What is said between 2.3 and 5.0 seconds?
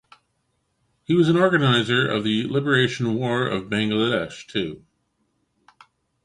Liberation War of Bangladesh too.